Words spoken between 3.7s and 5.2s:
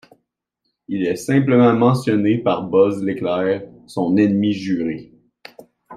son ennemi juré.